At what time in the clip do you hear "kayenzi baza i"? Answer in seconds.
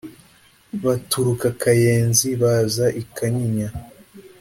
1.61-3.03